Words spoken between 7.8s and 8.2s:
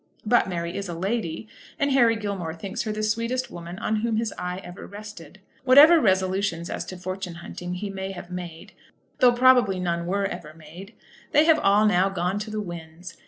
may